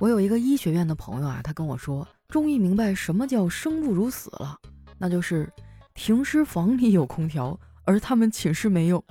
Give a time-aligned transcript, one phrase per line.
[0.00, 4.58] 我有一个医学院的朋友啊，他跟我说，终于明白什么叫生不如死了，
[4.98, 5.48] 那就是
[5.94, 9.02] 停尸房里有空调，而他们寝室没有。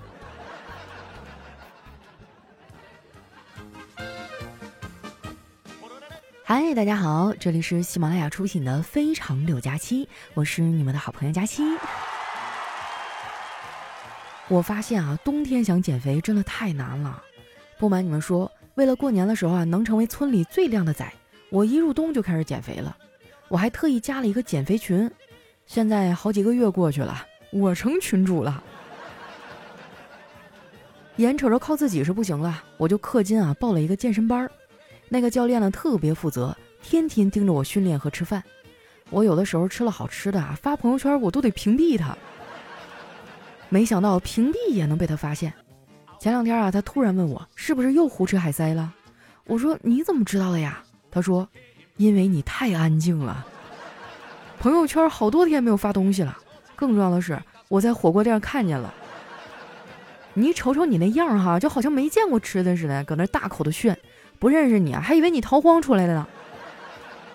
[6.44, 11.64] 嗨，大家好，这里是喜马拉雅出品的《非常六加七》，我是你们的好朋友佳期。
[14.50, 17.24] 我发现啊，冬天想减肥真的太难了。
[17.80, 21.08] 不瞒你们说，为了过年的时候啊，能成为村里最靓的仔，
[21.50, 22.96] 我一入冬就开始减肥了。
[23.48, 25.10] 我还特意加了一个减肥群，
[25.68, 28.64] 现在好几个月过去了，我成群主了。
[31.18, 34.52] 眼瞅着靠自己是不行了，我就氪金啊，报了一个健身班儿。
[35.08, 38.44] 那个教练呢特别负责，天天盯着我训练和吃饭。
[39.12, 42.18] 我有的时候吃了好吃的啊，发朋友圈我都得屏蔽他。
[43.70, 45.54] 没想到屏蔽也能被他发现。
[46.24, 48.94] 前两天啊，他突然问我是不是又胡吃海塞了。
[49.46, 50.82] 我说你怎么知道的呀？
[51.12, 51.46] 他说
[51.98, 53.46] 因为你太安静了，
[54.58, 56.38] 朋友圈好多天没有发东西了。
[56.78, 58.94] 更重要的是，我在火锅店看见了。
[60.34, 64.00] 你瞅瞅你那样哈，就好像没见过吃的似的，搁那大口的炫。
[64.40, 66.26] 不认识你啊，还以为你逃荒出来的呢。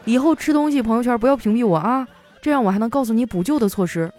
[0.06, 2.08] 以后吃东西朋友圈不要屏蔽我啊，
[2.41, 4.10] 这样我还能告诉你补救的措施。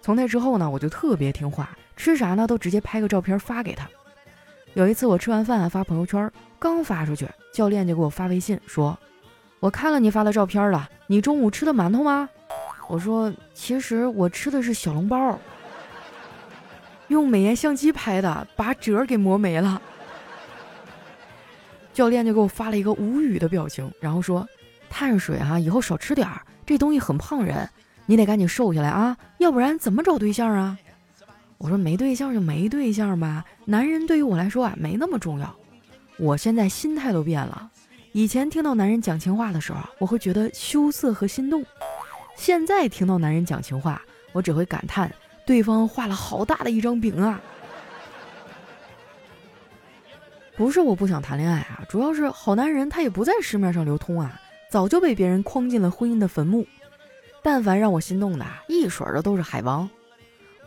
[0.00, 3.86] 从那之后呢，我就特别听话，吃啥呢都直接拍个照片发给他。
[4.74, 8.96] 有一次我吃完饭发朋友圈，刚发出去，教练就给我发微信说
[9.58, 12.28] ：“我看了你发的照片了，你中午吃的馒头吗？”
[12.88, 15.38] 我说：“其实我吃的是小笼包，
[17.08, 19.82] 用美颜相机拍的，把褶给磨没了。”
[21.92, 24.48] 教练就给我发了一个无语的表情，然后说
[24.88, 27.68] ：“碳水啊，以后少吃点儿，这东西很胖人，
[28.06, 30.78] 你得赶紧瘦下来啊，要不然怎么找对象啊？”
[31.58, 35.54] 我说：“没对象就没对象吧，男人对于我来说啊没那么重要。
[36.16, 37.68] 我现在心态都变了，
[38.12, 41.62] 以前听到男人讲情话的时候，我会觉得羞涩和心动；
[42.36, 44.00] 现在听到男人讲情话，
[44.32, 45.12] 我只会感叹
[45.44, 47.40] 对方画了好大的一张饼啊。”
[50.56, 56.66] 不是我不想谈恋爱啊，主要是好男人他也不在市面上流通啊，早就被别人框进了婚姻的坟墓。
[57.42, 59.88] 但凡让我心动的，一水的都是海王。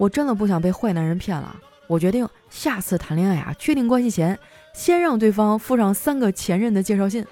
[0.02, 4.40] 我真的不想被坏男人骗了，我决定下次谈恋爱啊，确定关系前，
[4.74, 7.24] 先让对方附上三个前任的介绍信。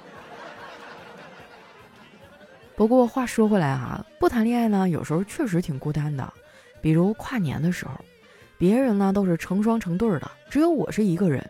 [2.76, 6.32] 不过话说回来哈，不谈恋爱呢，有时候确实挺孤单的。
[6.80, 7.94] 比如跨年的时候，
[8.60, 11.44] 别人呢都是成双成对的，只有我是一个人。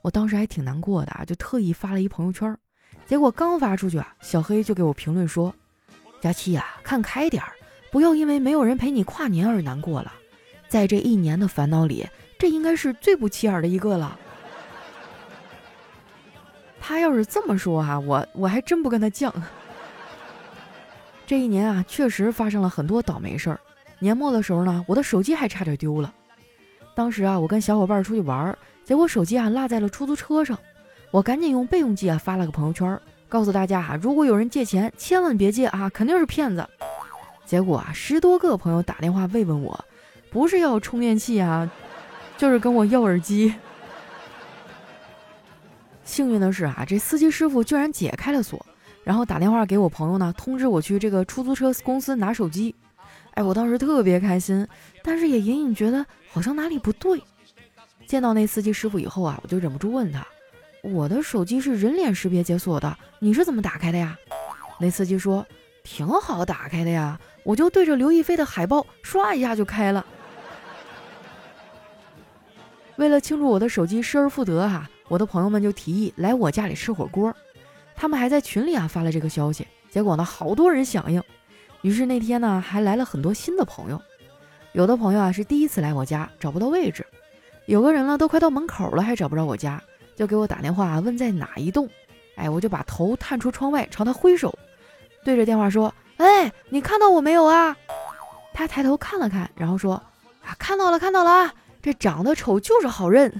[0.00, 2.56] 我当时还挺难过的啊，就特意发了一朋友圈，
[3.04, 5.54] 结果刚发出去啊，小黑就给我评论说
[6.18, 7.52] ：“佳期呀，看开点儿，
[7.90, 10.10] 不要因为没有人陪你跨年而难过了。
[10.68, 12.06] 在这一年的烦恼里，
[12.38, 14.18] 这应该是最不起眼的一个了。”
[16.80, 19.32] 他要是这么说哈，我我还真不跟他犟。
[21.26, 23.58] 这一年啊，确实发生了很多倒霉事儿。
[23.98, 26.12] 年末的时候呢，我的手机还差点丢了。
[26.94, 28.56] 当时啊，我跟小伙伴出去玩。
[28.84, 30.56] 结果手机啊落在了出租车上，
[31.10, 36.64] 我赶紧用备用机啊发了个朋友圈，告诉大家啊，如果有人借钱，千万别借啊，肯定是骗子。
[37.44, 39.84] 结果啊，十多个朋友打电话慰问我，
[40.36, 41.70] 不是要充电器啊，
[42.36, 43.54] 就是跟我要耳机。
[46.04, 48.66] 幸运的是啊，这司机师傅居然解开了锁，
[49.02, 52.74] 然后打电话给我朋友呢，通知我去这个出租车公司拿手机。
[53.30, 54.68] 哎，我当时特别开心，
[55.02, 57.18] 但是也隐隐觉得好像哪里不对。
[58.06, 60.22] 见到那司机师傅以后啊，我就忍不住问他
[60.84, 64.14] ：“我的手机是人脸识别解锁的，你是怎么打开的呀？”
[64.78, 65.46] 那司机说
[65.82, 70.04] ：“挺好打开的呀，我就对着刘亦菲的海报刷一下就开了。”
[72.96, 77.34] 为了庆祝我的手机失而复得哈，我的朋友们就提议来我家里吃火锅，
[77.94, 81.22] 他们还在群里啊发了这个消息，结果呢好多人响应，
[81.82, 84.00] 于是那天呢还来了很多新的朋友，
[84.72, 87.06] 有的朋友啊是第一次来我家，找不到位置。
[87.66, 89.82] 有个人呢，都快到门口了，还找不着我家，
[90.14, 91.88] 就给我打电话问在哪一栋。
[92.36, 94.56] 哎，我就把头探出窗外，朝他挥手，
[95.24, 97.76] 对着电话说：“哎，你看到我没有啊？”
[98.54, 99.94] 他抬头看了看，然后说
[100.46, 101.52] ：“啊，看到了，看到了！
[101.86, 103.32] 这长得丑就是好认。”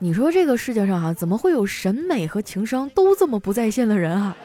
[0.00, 4.36] 你说这个世界上啊，怎么会有审美和情商都这么不在线的人啊？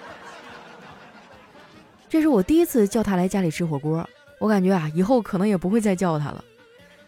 [2.08, 4.08] 这是我第一次叫他来家里吃火锅，
[4.38, 6.46] 我感觉啊，以后可能也不会再叫他了。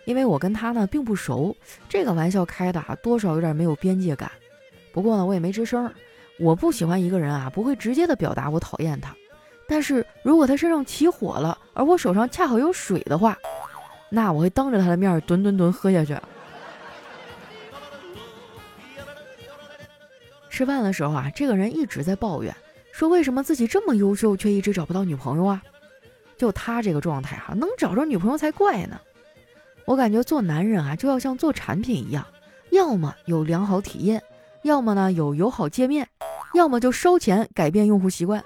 [0.06, 1.56] 因为我跟他呢并不熟，
[1.88, 4.32] 这个玩笑开的啊多少有点没有边界感。
[4.92, 5.90] 不过呢我也没吱声。
[6.40, 9.16] 我不喜欢一个人啊不会直接的表达我讨厌他，
[9.68, 13.38] 但是如果他身上起火了，而我手上恰好有水的话，
[14.14, 16.16] 那我会当着他的面吨吨吨喝下去。
[20.50, 22.54] 吃饭的时候啊，这个人一直在抱怨，
[22.92, 25.64] 说为什么自己这么优秀，却一直找不到女朋友啊？
[26.38, 29.00] 就他这个状态哈，能找着女朋友才怪呢。
[29.86, 32.28] 我感觉做男人啊，就要像做产品一样，
[32.70, 34.22] 要么有良好体验，
[34.64, 36.08] 要么呢有友好界面，
[36.54, 38.44] 要么就烧钱改变用户习惯。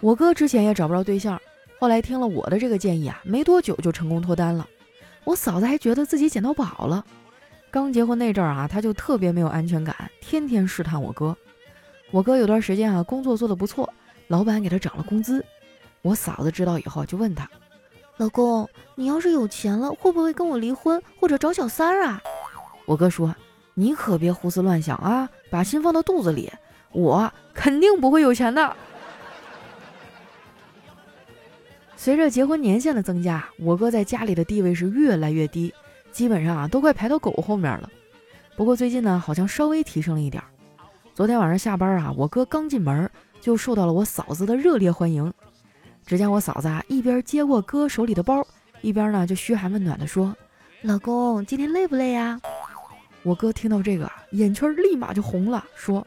[0.00, 1.40] 我哥之前也找不着对象，
[1.84, 4.66] 后来听了我的这个建议啊，没多久就成功脱单了。
[5.24, 7.04] 我嫂子还觉得自己捡到宝了。
[7.70, 11.36] 刚结婚那阵儿啊，他就特别没有安全感，天天试探我哥。
[12.10, 13.92] 我哥有段时间啊，工作做得不错，
[14.28, 15.44] 老板给他涨了工资。
[16.00, 17.46] 我嫂子知道以后就问他
[18.16, 22.18] ：“老公，你要是有钱了，会不会跟我离婚或者找小三儿啊？”
[22.86, 23.36] 我哥说
[23.74, 26.50] ：“你可别胡思乱想啊，把心放到肚子里，
[26.92, 28.74] 我肯定不会有钱的。”
[31.96, 35.72] 随着结婚年限的增加，我哥在家里的地位是越来越低，
[36.12, 37.90] 基本上啊都快排到狗后面了。
[38.56, 40.42] 不过最近呢，好像稍微提升了一点。
[41.14, 43.10] 昨天晚上下班啊，我哥刚进门
[43.40, 45.32] 就受到了我嫂子的热烈欢迎。
[46.04, 48.46] 只见我嫂子啊一边接过哥手里的包，
[48.82, 50.36] 一边呢就嘘寒问暖地说
[50.82, 52.38] ：“老公，今天累不累呀？”
[53.22, 56.06] 我哥听到这个，眼圈立马就红了，说：“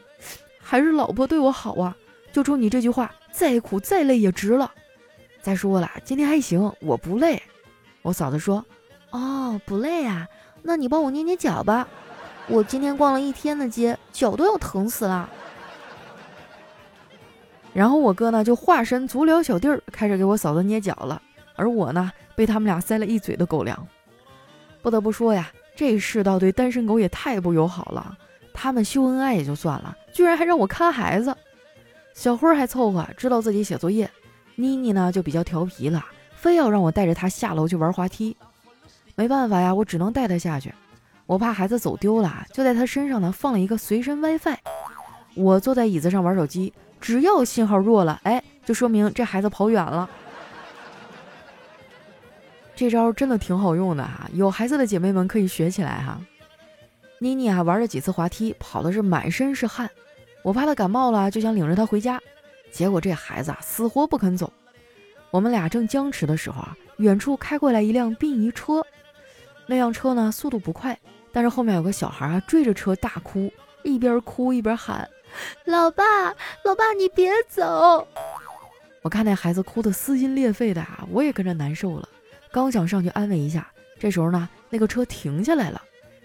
[0.61, 1.95] 还是老婆对我好啊，
[2.31, 4.71] 就冲你这句话，再苦再累也值了。”
[5.41, 7.41] 再说了，今天还行，我不累。
[8.01, 8.63] 我嫂子说
[9.11, 10.27] ：“哦，不累啊，
[10.61, 11.87] 那你帮我捏捏脚吧。
[12.47, 15.29] 我今天逛了一天的街，脚都要疼死了。”
[17.73, 21.21] 然后我哥呢就化身足疗小弟儿，开始给我嫂子捏脚了。
[21.55, 23.87] 而我呢，被他们俩塞了一嘴的狗粮。
[24.81, 28.17] 不得不说呀，这世道对单身狗也太不友好了。
[28.53, 31.35] 他们秀恩爱也就算了，居然还让我看孩子。
[32.13, 34.09] 小辉还凑合，知道自己写作业。
[34.59, 36.03] 妮妮呢就比较调皮了，
[36.35, 38.35] 非要让我带着她下楼去玩滑梯。
[39.13, 40.73] 没办法呀，我只能带她下去。
[41.27, 44.57] 我怕孩子走丢了，就在她身上呢放了一个随身 WiFi。
[45.35, 50.09] 我坐在椅子上玩手机，只要信号弱了，哎，就说明这孩子跑远了。
[52.75, 56.19] 这招真的挺好用的哈，有孩子的姐妹们可以学起来哈。
[57.19, 59.87] 妮妮啊玩了几次滑梯，跑的是满身是汗。
[60.41, 62.19] 我怕她感冒了，就想领着她回家。
[62.71, 64.51] 结果这孩子啊死活不肯走，
[65.31, 68.85] 我们俩正僵持的时候啊，远处开过来一辆殡仪车，
[69.65, 70.97] 那辆车呢速度不快，
[71.31, 73.51] 但是后面有个小孩啊追着车大哭，
[73.83, 75.09] 一边哭一边喊
[75.65, 76.03] ：“老爸，
[76.63, 78.07] 老爸你别走！”
[79.01, 82.07] 我看那孩子哭得撕心裂肺的啊，我也跟着难受了，
[82.51, 83.67] 刚想上去安慰一下，
[83.97, 85.81] 这时候呢那个车停下来了，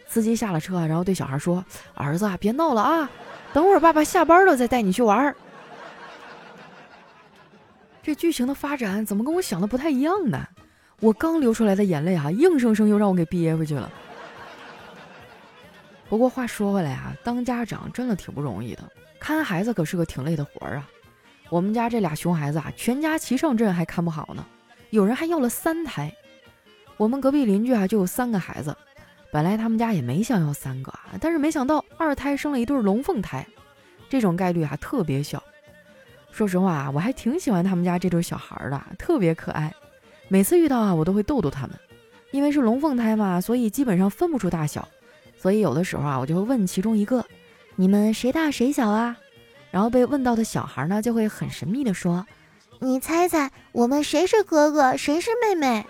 [0.07, 1.65] 司机下了车，然后对小孩说
[1.95, 3.11] ：“儿子啊别闹了啊，
[3.53, 5.35] 等会儿爸爸下班了再带你去玩。”
[8.03, 10.45] 这剧情的发展怎么跟我想的不太一样呢？
[11.01, 13.91] 我刚流出来的眼泪啊，硬生生又让我给憋回去了。
[16.09, 18.83] 不过话说回来啊，当家长真的挺不容易的，
[19.19, 20.89] 看孩子可是个挺累的活儿啊。
[21.49, 24.45] 我们家这俩熊孩子啊，全家齐上阵还看不好呢，
[24.91, 26.13] 有人还要了三胎。
[26.97, 28.77] 我们隔壁邻居啊就有三个孩子，
[29.33, 33.47] 本来他们家也没想要三个啊，但是没想到二胎生了一对龙凤胎，
[34.09, 35.43] 这种概率啊特别小。
[36.33, 39.73] 说实话啊，我还挺喜欢他们家这对小孩的，特别可爱。
[40.29, 41.77] 每次遇到啊，我都会逗逗他们。
[42.31, 44.89] 因为是龙凤胎嘛，所以基本上分不出大小。
[45.37, 47.23] 所以有的时候啊，我就会问其中一个
[47.77, 49.15] ：“你们谁大谁小啊？”
[49.71, 52.27] 然后被问到的小孩呢，就会很神秘的说
[52.81, 55.85] ：“你猜猜，我们谁是哥哥，谁是妹妹？”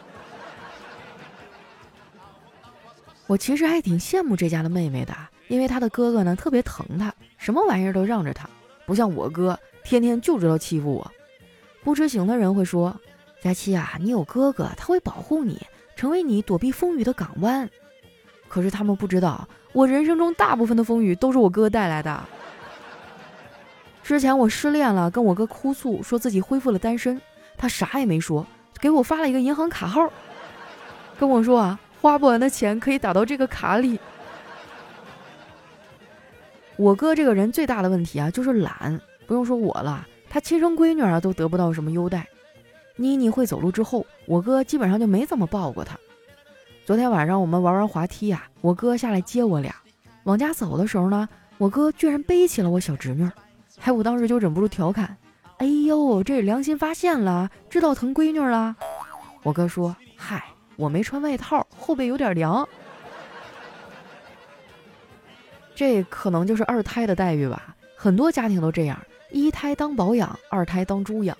[3.28, 5.14] 我其实还挺羡慕这家的妹妹的，
[5.46, 8.50] 因为她的哥哥呢特别疼她，什么玩意儿都让着她，
[8.84, 9.56] 不像我哥。
[9.84, 11.12] 天天就知道欺负我，
[11.82, 12.98] 不知情的人会说
[13.42, 15.60] ：“佳期啊，你有哥哥，他会保护你，
[15.96, 17.68] 成为你躲避风雨的港湾。”
[18.48, 22.22] 可是他们不知道，我人生中大部分的风雨都是我哥带来的。
[24.02, 27.20] 之前我失恋了，跟我哥哭诉，说自己恢复了单身，
[27.56, 28.46] 他啥也没说，
[28.80, 30.12] 给我发了一个银行卡号，
[31.18, 33.98] 跟我说啊，花不完的钱可以打到这个卡里。
[36.76, 39.00] 我哥这个人最大的问题啊，就是懒。
[39.26, 42.26] 不用说我了，他亲生闺女啊都得不到什么优待。
[42.96, 45.98] 妮妮会走路之后，我哥基本上就没怎么抱过她。
[46.84, 49.74] 昨天晚上我们玩完滑梯呀，我哥下来接我俩，
[50.24, 53.28] 往家走的时候呢，我哥居然背起了我小侄女，
[53.80, 55.16] 哎，我当时就忍不住调侃
[55.58, 58.76] ：“哎呦，这良心发现了，知道疼闺女了。”
[59.42, 60.44] 我哥说：“嗨，
[60.76, 62.68] 我没穿外套，后背有点凉。”
[65.74, 69.00] 这可能就是二胎的待遇吧，很多家庭都这样。
[69.32, 71.36] 一胎当保养，二胎当猪养。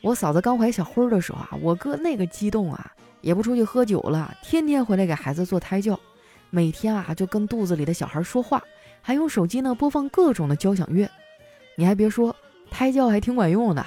[0.00, 5.98] 我嫂子刚怀小辉的时候啊，我哥那个激动啊，也不出去喝酒了，天天回来给孩子做胎教，
[6.50, 8.62] 每天啊就跟肚子里的小孩说话，
[9.02, 11.10] 还用手机呢播放各种的交响乐。
[11.74, 12.34] 你还别说，
[12.70, 13.84] 胎教还挺管用的。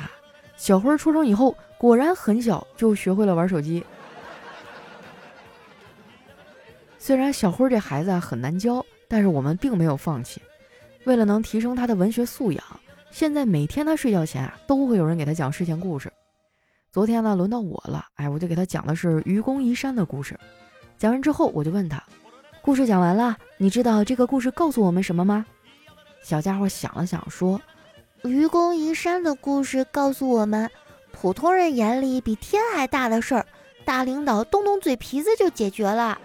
[0.58, 3.84] 小辉出生以后，果然很小就学会了玩手机。
[7.00, 10.42] 虽然小辉这孩子啊很难教，但是我们并没有放弃。
[11.06, 12.64] 为了能提升他的文学素养，
[13.12, 16.12] 现在每天他睡觉前啊都会有人给他讲睡前故事。
[16.92, 20.40] 昨天呢，轮到我了，哎，我就给他讲的是愚公移山的故事。
[20.98, 22.02] 讲完之后，我就问他。
[22.62, 25.46] 故事讲完了，你知道这个故事告诉我们什么吗？
[26.24, 27.62] 小家伙想了想说
[28.24, 30.70] ：“愚公移山的故事告诉我们，
[31.12, 33.46] 普通人眼里比天还大的事儿，
[33.84, 36.20] 大领导动动嘴皮子就解决了。”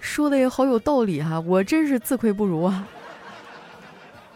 [0.00, 2.86] 说的也好有道理哈，我真是自愧不如啊。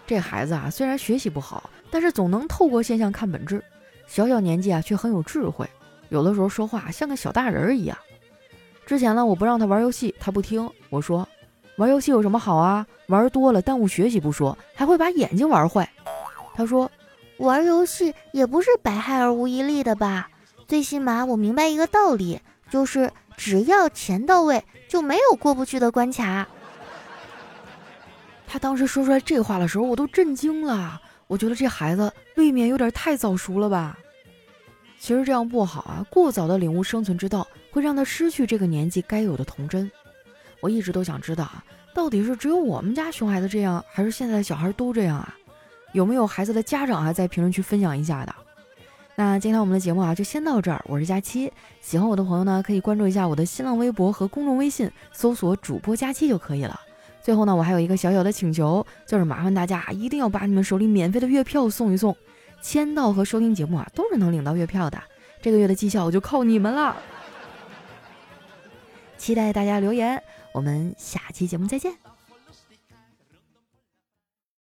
[0.09, 3.63] 这孩子啊，虽然学习不好，但是总能透过现象看本质。
[4.07, 5.69] 小小年纪啊，却很有智慧，
[6.09, 7.99] 有的时候说话像个小大人一样。
[8.87, 10.67] 之前呢，我不让他玩游戏，他不听。
[10.89, 11.29] 我说，
[11.77, 12.87] 玩游戏有什么好啊？
[13.09, 15.87] 玩多了耽误学习不说，还会把眼睛玩坏。
[16.55, 16.91] 他说，
[17.37, 20.31] 玩游戏也不是百害而无一利的吧？
[20.67, 26.49] 最起码我明白一个道理，就是只要钱到位，就没有过不去的关卡。
[28.49, 31.01] 他当时说出来这话的时候，我都震惊了。
[31.27, 33.97] 我觉得这孩子未免有点太早熟了吧？
[34.99, 37.47] 其实这样不好啊，过早的领悟生存之道。
[37.71, 39.89] 会让他失去这个年纪该有的童真。
[40.61, 41.63] 我一直都想知道啊，
[41.95, 45.35] 到底是只有我们家熊孩子这样，还是现在的小孩都这样啊？
[45.93, 48.35] 有没有孩子的家长啊，在评论区分享一下的？
[49.15, 50.83] 那今天我们的节目啊，就先到这儿。
[50.87, 51.53] 我是佳期，
[51.83, 56.81] 喜欢我的朋友呢，可以关注一下我的新浪微博和公众微信，搜索主播佳期就可以了。
[57.23, 62.17] 最后呢，我还有一个小小的请求，就是麻烦大家一定要把你们手里免费的月票送一送，
[62.63, 64.99] 签到和收听节目啊，都是能领到月票的。
[65.43, 66.97] 这个月的绩效我就靠你们了。
[69.17, 70.23] 期待大家留言，
[70.53, 72.08] 我们下期节目再见。